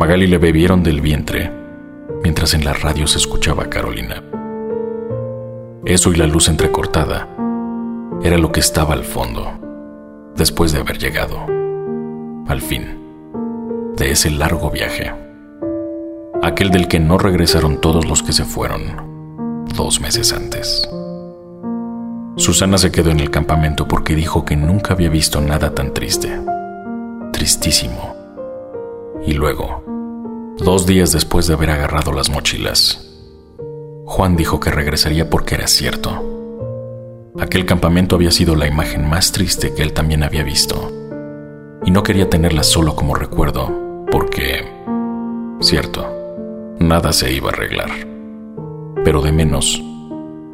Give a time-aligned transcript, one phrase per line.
[0.00, 1.52] Magali le bebieron del vientre,
[2.22, 4.22] mientras en la radio se escuchaba a Carolina.
[5.84, 7.28] Eso y la luz entrecortada
[8.22, 9.52] era lo que estaba al fondo,
[10.34, 11.44] después de haber llegado,
[12.48, 12.98] al fin,
[13.98, 15.12] de ese largo viaje.
[16.42, 20.88] Aquel del que no regresaron todos los que se fueron dos meses antes.
[22.36, 26.40] Susana se quedó en el campamento porque dijo que nunca había visto nada tan triste.
[27.34, 28.16] Tristísimo.
[29.26, 29.90] Y luego,
[30.60, 33.06] dos días después de haber agarrado las mochilas,
[34.06, 37.30] Juan dijo que regresaría porque era cierto.
[37.38, 40.92] Aquel campamento había sido la imagen más triste que él también había visto.
[41.84, 44.64] Y no quería tenerla solo como recuerdo, porque,
[45.60, 46.06] cierto,
[46.80, 47.90] nada se iba a arreglar.
[49.04, 49.80] Pero de menos,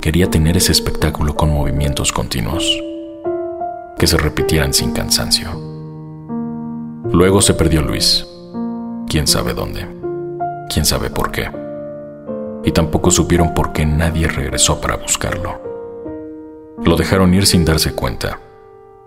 [0.00, 2.64] quería tener ese espectáculo con movimientos continuos,
[3.98, 5.50] que se repitieran sin cansancio.
[7.12, 8.26] Luego se perdió Luis.
[9.12, 9.86] Quién sabe dónde.
[10.72, 11.50] Quién sabe por qué.
[12.64, 15.60] Y tampoco supieron por qué nadie regresó para buscarlo.
[16.82, 18.40] Lo dejaron ir sin darse cuenta,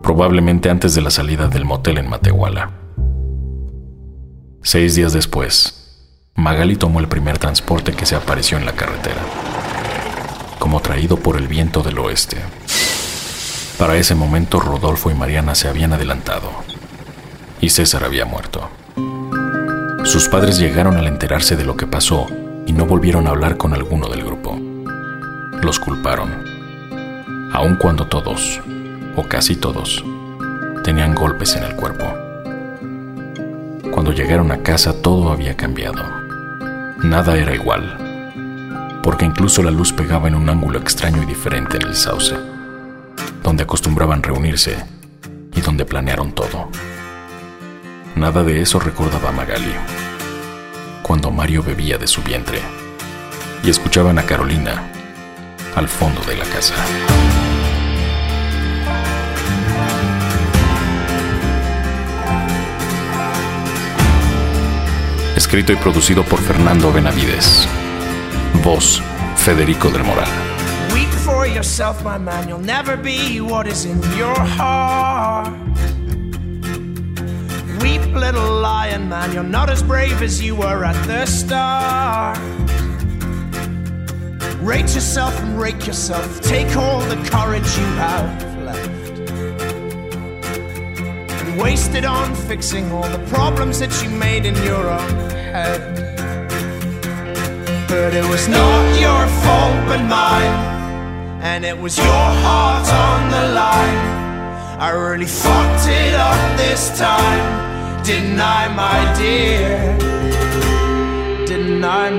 [0.04, 2.70] probablemente antes de la salida del motel en Matehuala.
[4.62, 9.24] Seis días después, Magali tomó el primer transporte que se apareció en la carretera
[10.60, 12.38] como traído por el viento del oeste.
[13.80, 16.52] Para ese momento Rodolfo y Mariana se habían adelantado
[17.60, 18.70] y César había muerto.
[20.06, 22.28] Sus padres llegaron al enterarse de lo que pasó
[22.66, 24.58] y no volvieron a hablar con alguno del grupo.
[25.62, 26.46] Los culparon,
[27.52, 28.62] aun cuando todos,
[29.16, 30.04] o casi todos,
[30.84, 32.06] tenían golpes en el cuerpo.
[33.92, 36.04] Cuando llegaron a casa todo había cambiado.
[37.04, 38.06] Nada era igual
[39.06, 42.36] porque incluso la luz pegaba en un ángulo extraño y diferente en el sauce,
[43.44, 44.84] donde acostumbraban reunirse
[45.56, 46.70] y donde planearon todo.
[48.16, 49.76] Nada de eso recordaba Magali,
[51.02, 52.62] cuando Mario bebía de su vientre
[53.62, 54.84] y escuchaban a Carolina
[55.76, 56.76] al fondo de la casa.
[65.36, 67.68] Escrito y producido por Fernando Benavides.
[68.64, 69.02] Voz,
[69.36, 70.30] Federico del Moral.
[70.94, 72.48] Weep for yourself, my man.
[72.48, 75.65] You'll never be what is in your heart.
[77.86, 79.32] Weep, little lion man.
[79.32, 82.36] You're not as brave as you were at the start.
[84.60, 86.42] Rate yourself and rake yourself.
[86.42, 88.28] Take all the courage you have
[88.64, 89.20] left.
[91.42, 95.80] And waste it on fixing all the problems that you made in your own head.
[97.88, 100.56] But it was not your fault but mine
[101.44, 104.16] And it was your heart on the line
[104.78, 107.25] I really fucked it up this time
[108.06, 109.98] Didn't my dear?
[111.48, 112.12] Didn't my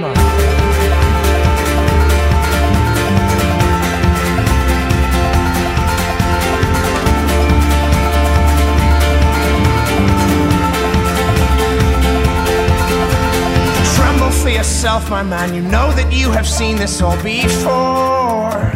[13.95, 15.55] Tremble for yourself, my man.
[15.55, 18.73] You know that you have seen this all before.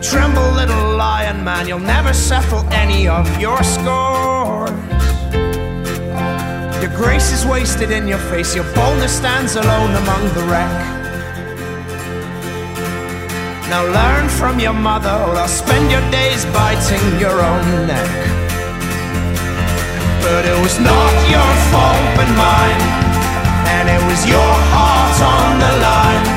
[0.00, 1.68] Tremble, little lion man.
[1.68, 4.91] You'll never settle any of your scores.
[6.96, 8.54] Grace is wasted in your face.
[8.54, 10.72] Your boldness stands alone among the wreck.
[13.68, 18.32] Now learn from your mother, or I'll spend your days biting your own neck.
[20.22, 22.82] But it was not your fault but mine
[23.74, 26.31] And it was your heart on the line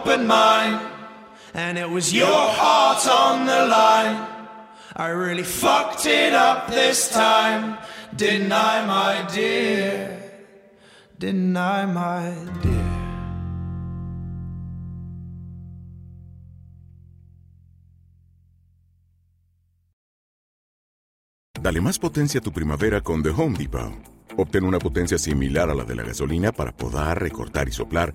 [0.00, 0.80] open mind,
[1.54, 4.16] and it was your heart on the line.
[4.96, 7.78] I really fucked it up this time,
[8.16, 10.18] didn't I, my dear?
[11.18, 12.32] Didn't I, my
[12.62, 12.80] dear?
[21.60, 23.92] Dale más potencia a tu primavera con The Home Depot.
[24.38, 28.14] Obtén una potencia similar a la de la gasolina para podar, recortar y soplar